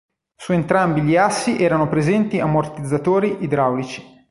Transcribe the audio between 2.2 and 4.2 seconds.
ammortizzatori idraulici.